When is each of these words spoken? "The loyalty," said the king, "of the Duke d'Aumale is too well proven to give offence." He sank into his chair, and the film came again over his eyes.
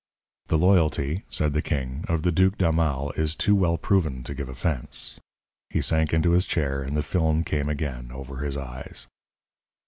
"The 0.47 0.57
loyalty," 0.57 1.25
said 1.29 1.53
the 1.53 1.61
king, 1.61 2.05
"of 2.07 2.23
the 2.23 2.31
Duke 2.31 2.57
d'Aumale 2.57 3.11
is 3.15 3.35
too 3.35 3.53
well 3.53 3.77
proven 3.77 4.23
to 4.23 4.33
give 4.33 4.49
offence." 4.49 5.19
He 5.69 5.79
sank 5.79 6.11
into 6.11 6.31
his 6.31 6.47
chair, 6.47 6.81
and 6.81 6.95
the 6.95 7.03
film 7.03 7.43
came 7.43 7.69
again 7.69 8.09
over 8.11 8.37
his 8.37 8.57
eyes. 8.57 9.05